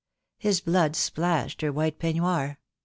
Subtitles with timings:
[0.39, 2.57] His blood splashed her white peignoir.